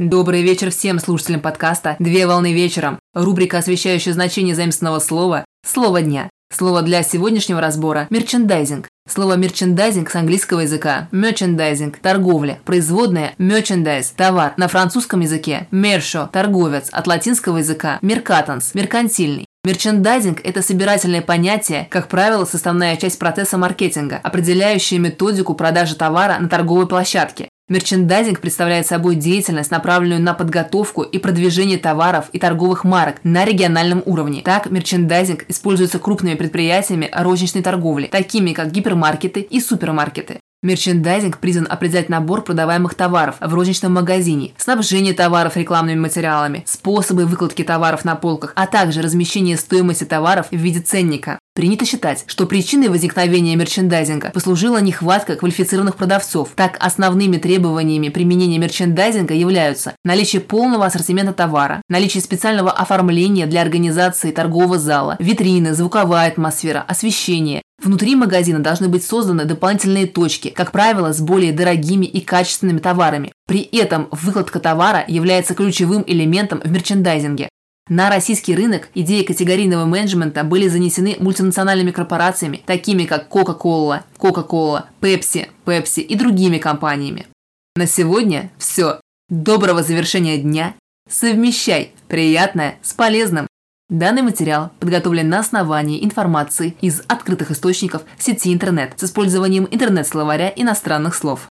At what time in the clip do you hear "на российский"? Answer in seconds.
77.88-78.54